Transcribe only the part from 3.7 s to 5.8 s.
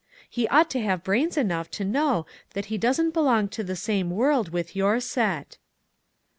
same world with your set."